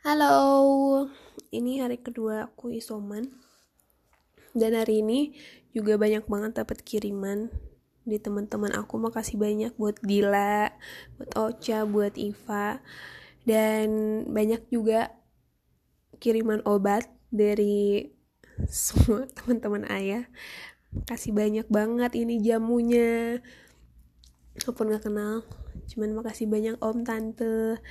Halo, 0.00 1.12
ini 1.52 1.76
hari 1.76 2.00
kedua 2.00 2.48
aku 2.48 2.72
isoman. 2.72 3.36
Dan 4.56 4.72
hari 4.72 5.04
ini 5.04 5.36
juga 5.76 6.00
banyak 6.00 6.24
banget 6.24 6.56
dapat 6.56 6.80
kiriman 6.80 7.52
di 8.08 8.16
teman-teman 8.16 8.72
aku. 8.80 8.96
Makasih 8.96 9.36
banyak 9.36 9.76
buat 9.76 10.00
Dila, 10.00 10.72
buat 11.20 11.30
Ocha, 11.36 11.84
buat 11.84 12.16
Iva. 12.16 12.80
Dan 13.44 13.88
banyak 14.32 14.72
juga 14.72 15.12
kiriman 16.16 16.64
obat 16.64 17.04
dari 17.28 18.08
semua 18.72 19.28
teman-teman 19.28 19.84
ayah. 19.92 20.24
Kasih 21.04 21.36
banyak 21.36 21.68
banget 21.68 22.16
ini 22.16 22.40
jamunya. 22.40 23.44
Walaupun 24.64 24.96
gak 24.96 25.12
kenal 25.12 25.44
cuman 25.90 26.22
makasih 26.22 26.46
banyak 26.46 26.78
om 26.78 27.02
tante 27.02 27.82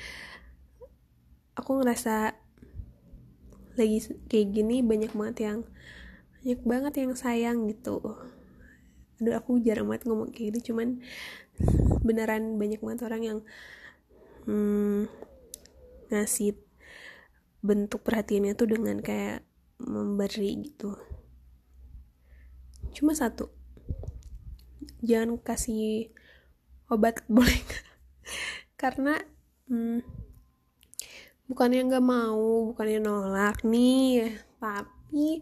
aku 1.60 1.84
ngerasa 1.84 2.34
lagi 3.76 4.00
kayak 4.28 4.48
gini 4.52 4.84
banyak 4.84 5.12
banget 5.16 5.38
yang 5.48 5.60
banyak 6.40 6.62
banget 6.64 6.94
yang 7.04 7.12
sayang 7.16 7.68
gitu. 7.68 8.00
Aduh 9.20 9.36
aku 9.36 9.60
jarang 9.60 9.92
banget 9.92 10.08
ngomong 10.08 10.32
kayak 10.32 10.56
gitu 10.56 10.72
cuman 10.72 11.04
beneran 12.08 12.56
banyak 12.56 12.80
banget 12.80 13.02
orang 13.04 13.22
yang 13.24 13.40
hmm, 14.48 15.12
ngasih 16.10 16.56
bentuk 17.60 18.02
perhatiannya 18.08 18.56
tuh 18.56 18.68
dengan 18.72 19.04
kayak 19.04 19.44
memberi 19.84 20.64
gitu. 20.64 20.96
Cuma 22.96 23.12
satu 23.12 23.52
jangan 25.04 25.40
kasih 25.40 26.12
obat 26.92 27.24
boleh 27.32 27.64
karena 28.80 29.20
hmm, 29.68 30.04
bukannya 31.50 31.90
nggak 31.90 32.06
mau 32.06 32.72
bukannya 32.72 33.02
nolak 33.02 33.66
nih. 33.66 34.38
Tapi 34.62 35.42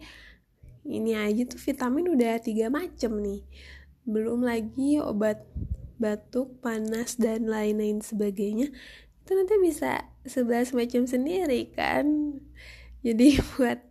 ini 0.88 1.12
aja 1.14 1.44
tuh 1.44 1.60
vitamin 1.60 2.08
udah 2.16 2.40
tiga 2.40 2.72
macem 2.72 3.12
nih. 3.20 3.44
Belum 4.08 4.42
lagi 4.42 5.04
obat 5.04 5.44
batuk 6.00 6.64
panas 6.64 7.20
dan 7.20 7.52
lain-lain 7.52 8.00
sebagainya. 8.00 8.72
Itu 9.22 9.36
nanti 9.36 9.60
bisa 9.60 10.08
sebelas 10.24 10.72
macam 10.72 11.04
sendiri 11.04 11.70
kan. 11.76 12.40
Jadi 13.04 13.38
buat 13.60 13.84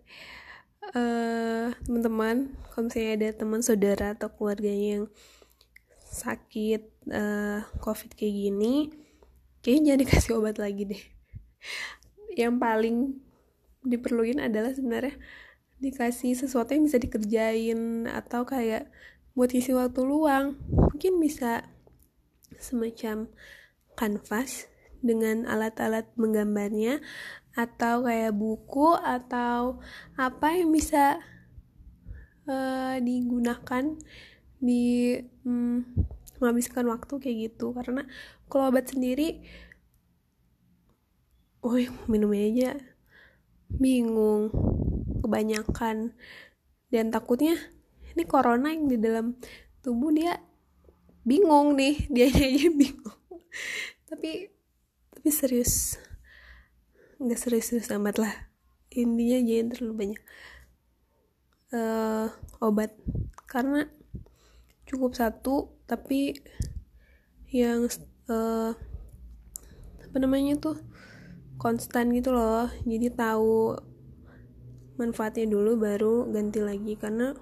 uh, 0.97 1.69
teman-teman 1.84 2.56
kalau 2.73 2.89
misalnya 2.89 3.12
ada 3.17 3.28
teman 3.36 3.61
saudara 3.61 4.06
atau 4.17 4.28
keluarganya 4.33 5.01
yang 5.01 5.06
sakit 6.17 6.83
uh, 7.12 7.61
covid 7.84 8.17
kayak 8.17 8.34
gini 8.48 8.89
kayaknya 9.61 9.92
jangan 9.92 10.01
dikasih 10.01 10.33
obat 10.39 10.56
lagi 10.56 10.83
deh 10.89 11.03
yang 12.37 12.61
paling 12.61 13.17
diperluin 13.81 14.45
adalah 14.45 14.77
sebenarnya 14.77 15.17
dikasih 15.81 16.37
sesuatu 16.37 16.73
yang 16.77 16.84
bisa 16.84 17.01
dikerjain 17.01 18.09
atau 18.09 18.45
kayak 18.45 18.92
buat 19.33 19.53
isi 19.53 19.73
waktu 19.73 20.05
luang. 20.05 20.61
Mungkin 20.69 21.17
bisa 21.20 21.64
semacam 22.61 23.33
kanvas 23.97 24.69
dengan 25.01 25.48
alat-alat 25.48 26.09
menggambarnya 26.17 27.01
atau 27.57 28.05
kayak 28.05 28.37
buku 28.37 28.97
atau 29.01 29.81
apa 30.17 30.61
yang 30.61 30.73
bisa 30.73 31.20
uh, 32.48 32.97
digunakan 33.01 33.97
di 34.61 35.17
um, 35.45 35.84
menghabiskan 36.41 36.84
waktu 36.89 37.14
kayak 37.20 37.37
gitu. 37.53 37.73
Karena 37.77 38.05
kalau 38.48 38.73
obat 38.73 38.92
sendiri 38.92 39.45
woi 41.67 41.91
minumnya 42.06 42.47
aja 42.47 42.70
bingung 43.67 44.55
kebanyakan. 45.27 46.14
Dan 46.86 47.11
takutnya 47.11 47.58
ini 48.14 48.23
corona 48.23 48.70
yang 48.70 48.86
di 48.86 48.95
dalam 49.03 49.34
tubuh 49.83 50.14
dia 50.14 50.39
bingung 51.27 51.74
nih 51.74 52.07
dia 52.14 52.30
aja 52.30 52.70
bingung. 52.70 53.18
Tapi 54.07 54.46
tapi 55.11 55.29
serius 55.35 55.98
nggak 57.18 57.40
serius-serius 57.40 57.90
amat 57.98 58.23
lah. 58.23 58.35
Intinya 58.95 59.42
jangan 59.42 59.67
terlalu 59.74 59.95
banyak 59.98 60.23
uh, 61.74 62.30
obat. 62.63 62.95
Karena 63.51 63.90
cukup 64.86 65.19
satu 65.19 65.74
tapi 65.90 66.39
yang 67.51 67.90
uh, 68.30 68.70
apa 70.07 70.17
namanya 70.23 70.55
tuh 70.63 70.79
konstan 71.56 72.12
gitu 72.12 72.33
loh. 72.33 72.68
Jadi 72.84 73.08
tahu 73.12 73.77
manfaatnya 74.96 75.48
dulu 75.48 75.77
baru 75.77 76.28
ganti 76.28 76.61
lagi. 76.61 76.94
Karena 76.96 77.33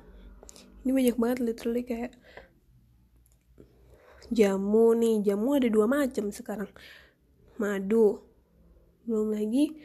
ini 0.83 0.91
banyak 0.91 1.17
banget 1.19 1.39
literally 1.43 1.83
kayak 1.83 2.13
jamu 4.31 4.95
nih. 4.95 5.23
Jamu 5.23 5.59
ada 5.59 5.69
dua 5.69 5.87
macam 5.87 6.31
sekarang. 6.31 6.71
Madu 7.59 8.23
belum 9.05 9.37
lagi 9.37 9.77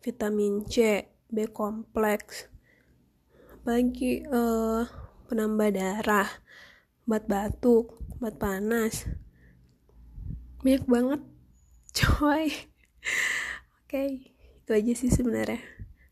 vitamin 0.00 0.64
C 0.64 1.04
B 1.28 1.48
kompleks. 1.50 2.48
Apalagi 3.60 4.24
uh, 4.30 4.86
penambah 5.28 5.68
darah 5.76 6.28
obat 7.04 7.28
batuk 7.28 8.00
obat 8.16 8.40
panas. 8.40 9.04
Banyak 10.64 10.84
banget 10.88 11.20
coy 11.98 12.48
okay, 13.88 14.36
itu 14.36 14.70
aja 14.76 14.92
sih 14.92 15.08
sebenarnya 15.08 15.64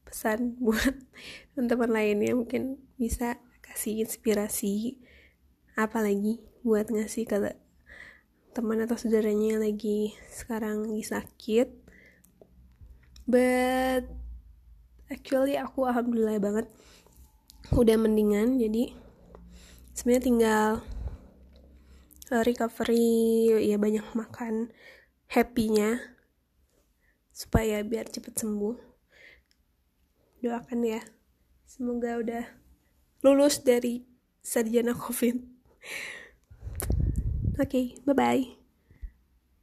pesan 0.09 0.57
buat 0.57 0.97
teman-teman 1.53 1.93
lainnya 1.93 2.33
mungkin 2.33 2.81
bisa 2.97 3.37
kasih 3.61 4.01
inspirasi 4.01 4.97
apa 5.77 6.01
lagi 6.01 6.41
buat 6.65 6.89
ngasih 6.89 7.29
ke 7.29 7.37
teman 8.57 8.81
atau 8.81 8.97
saudaranya 8.97 9.61
lagi 9.61 10.17
sekarang 10.33 10.89
lagi 10.89 11.05
sakit. 11.05 11.69
But 13.29 14.09
actually 15.13 15.61
aku 15.61 15.85
alhamdulillah 15.85 16.41
banget 16.41 16.67
udah 17.75 18.01
mendingan 18.01 18.57
jadi 18.57 18.95
sebenarnya 19.93 20.25
tinggal 20.25 20.69
uh, 22.31 22.43
recovery 22.47 23.51
ya 23.67 23.77
banyak 23.77 24.07
makan 24.15 24.71
happynya 25.29 26.16
supaya 27.37 27.85
biar 27.85 28.09
cepet 28.09 28.33
sembuh. 28.33 28.81
Doakan 30.41 30.81
ya. 30.89 31.05
Semoga 31.69 32.17
udah 32.17 32.45
lulus 33.21 33.61
dari 33.61 34.09
sarjana 34.41 34.97
covid. 34.97 35.37
Oke 37.57 37.69
okay, 37.69 37.87
bye 38.05 38.17
bye 38.17 38.66